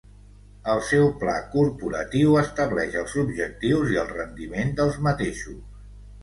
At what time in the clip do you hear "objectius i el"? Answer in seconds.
3.25-4.11